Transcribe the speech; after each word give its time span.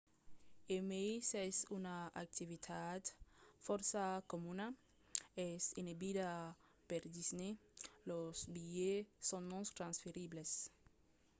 e 0.75 0.77
mai 0.89 1.09
s’es 1.29 1.57
una 1.77 1.95
activitat 2.23 3.03
fòrça 3.65 4.03
comuna 4.31 4.65
es 5.49 5.63
enebida 5.81 6.29
per 6.89 7.01
disney: 7.17 7.51
los 8.09 8.35
bilhets 8.53 9.09
son 9.29 9.43
non-transferibles 9.51 10.49